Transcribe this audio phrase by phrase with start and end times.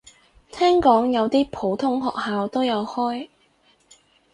[0.51, 3.29] 聽講有啲普通學校都有開